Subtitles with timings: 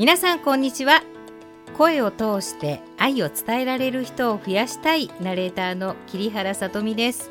[0.00, 1.02] 皆さんこんにちは。
[1.76, 7.30] 声を通して愛を伝えられる人を増やしたいナレーターの桐原さとみです。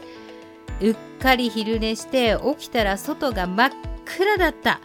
[0.80, 3.72] うっかり昼寝して起きたら外が真っ
[4.06, 4.82] 暗だった。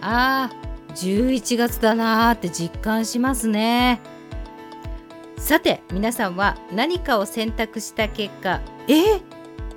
[0.00, 4.00] あー11月だなーって実感しますね。
[5.36, 9.22] さて皆さんは何かを選択した結果えー、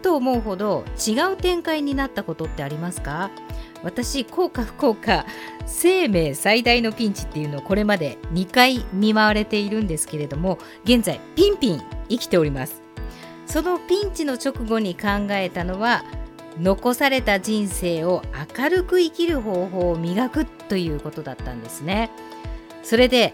[0.01, 3.29] と思うほど違う展開になったことってありますか？
[3.83, 5.25] 私幸か不幸か
[5.65, 12.81] 生命最大のピンチっていうのをこれまで2回見舞われているんですけれども現在ピンピン生きております。
[13.45, 16.05] そのピンチの直後に考えたのは
[16.59, 18.21] 残された人生を
[18.57, 22.11] 明るく生きる方法を磨くということだったんですね。
[22.83, 23.33] それで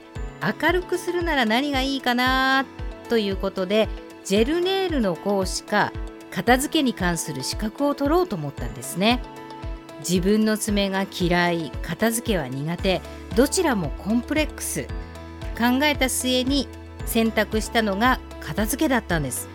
[0.61, 2.65] 明るくするなら何がいいかな
[3.09, 3.89] ということで
[4.23, 5.91] ジェルネイルの講師か
[6.31, 9.21] 片付けに関する資格を取ろうと思ったんですね。
[9.99, 13.01] 自分の爪が嫌い片付けは苦手。
[13.35, 14.87] どちらもコンプレックス。
[15.57, 16.67] 考えた末に
[17.05, 19.49] 選択したのが片付けだったんです。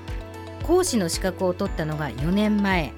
[0.65, 2.93] 講師の資格を取ったのが4年前。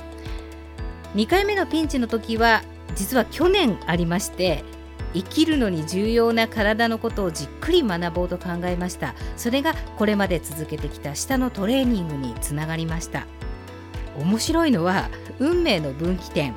[1.15, 2.63] 2回目のピンチの時は
[2.95, 4.65] 実は去年ありまして
[5.13, 9.15] 生きるのに重要な体のことをじっくり学ぼうと考えました。
[9.37, 13.27] それがこれまで続けてきた舌のトレーニングにつながりました。
[14.19, 15.09] 面白いのは
[15.39, 16.55] 運命の分岐点。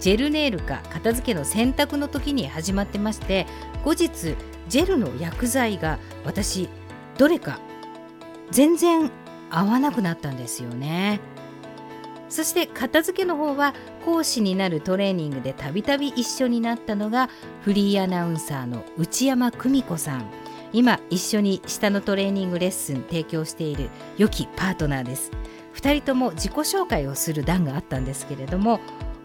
[0.00, 3.46] ジェルネイルか片付けの選択の時に始まってまして
[3.84, 4.34] 後日
[4.68, 6.68] ジェルの薬剤が私
[7.18, 7.60] どれか
[8.50, 9.10] 全然
[9.50, 11.20] 合わなくなったんですよね。
[12.28, 17.28] そして片付けの方は講師になるトレーニングでたびたび一緒になったのが
[17.62, 20.24] フリーアナウンサーの内山久美子さん。
[20.72, 25.32] 今一緒に下のトレーニングレッスン提供している良きパートナーです。
[25.74, 28.80] 2人とも自己紹介をする段があったんですけれども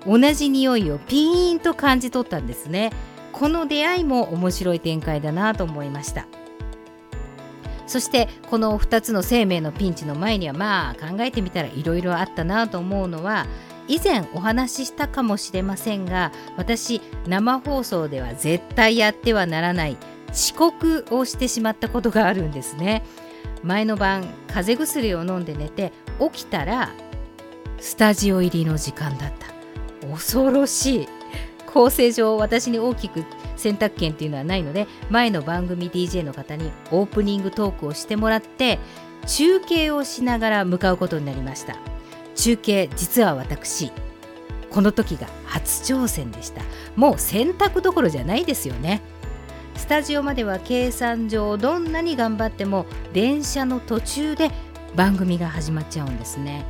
[0.05, 2.91] 同じ匂いをピーンと感じ取ったんですね。
[3.31, 6.27] この出会いも面白い展開だなと思いました。
[7.87, 13.45] そしてこの2つの生命のピンチの前にはまあ考えてみたらいろいろあったなと思うのは
[13.87, 19.97] 以前お話ししたかもしれませんが私生放送では絶対やってはならない
[20.31, 23.05] 遅刻をしてしまったことがあるんですね。
[23.63, 26.91] 前の晩風邪薬を飲んで寝て起きたら
[27.79, 29.54] スタジオ入りの時間だった。
[30.11, 31.07] 恐ろしい
[31.65, 33.25] 構成上私に大きく
[33.57, 38.79] 選択権っていうのはないので前の番組 DJ の方にオープニングトークをしてもらって
[39.27, 41.75] 中継をしながら向かうことになりました。
[42.35, 43.91] 中継実は私
[44.69, 46.61] この時が初挑戦でした。
[46.95, 49.01] もう選択どころじゃないですよね。
[49.75, 54.51] スタジオまでは計算上どんなに頑張っても電車の途中で
[54.95, 56.65] 番組が始まっちゃうんですね。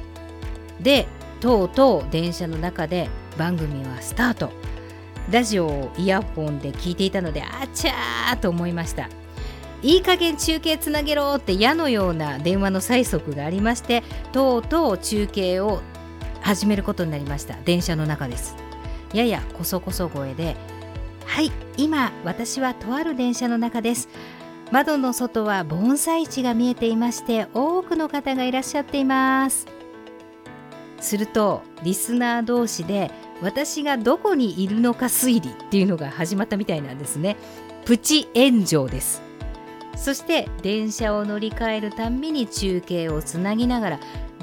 [0.80, 1.08] で
[1.40, 4.52] とうとう電車の中で番組はスタート。
[5.32, 9.10] ラジオをイヤホンで聞いていたのであちゃーと思いました。
[9.82, 15.82] いい加減中継つなげろって矢のような電話の催促がありましてとうとう中継を
[16.42, 17.56] 始めることになりました。
[17.66, 18.56] 電車の中です。
[19.14, 20.56] ややこそこそ声で
[21.26, 24.10] はい今私はとある電車の中です。
[24.72, 29.68] 窓の外は盆栽地が見えていまして多くの方がいらっしゃっています。
[31.00, 37.36] するとリスナー同士で私がどこにいるのか推理っていうのが始まったみたいなんですね。
[37.86, 39.22] プチ炎上です。
[39.96, 44.00] そして電車を乗り換えるたんびに中継をつなぎながら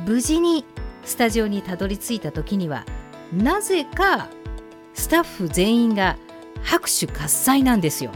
[0.07, 0.65] 無事に
[1.05, 2.87] スタジオにたどり着いた時には
[3.33, 4.29] なぜか
[4.95, 6.17] スタッフ全員が
[6.63, 8.13] 拍手喝采なんですよ。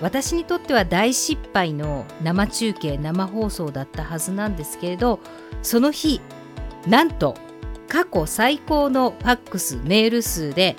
[0.00, 5.20] 私にとっては大失敗の生中継生放送だったはずなんですけれど
[5.62, 6.20] その日
[6.86, 7.34] なんと
[7.96, 10.76] 過去最高のファックスメール数で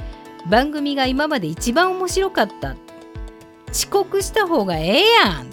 [0.51, 2.75] 番組が今まで一番面白かった。
[3.71, 5.47] 遅刻した方がええやん。
[5.47, 5.49] っ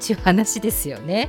[0.00, 1.28] ていう話ですよね。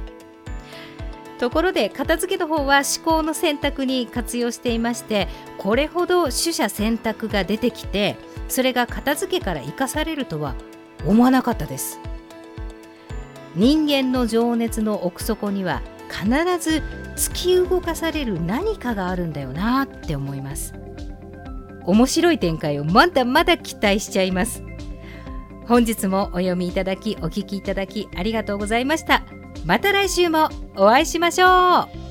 [1.39, 5.27] ところで片付けの方は思考の選択に活用していまして
[5.57, 8.15] これほど取捨選択が出てきて
[8.47, 10.55] それが片付けから生かされるとは
[11.05, 11.99] 思わなかったです。
[13.55, 16.29] 人間の情熱の奥底には必
[16.59, 16.81] ず
[17.15, 20.73] 突き動かされる何かがあるんだよなって思います。
[21.85, 24.63] 面白い展開をまだまだ期待しちゃいます。
[25.67, 29.23] 本日もお読みいただきお聞きいただきありがとうございました。
[29.65, 32.04] また来週もお会いしましょう。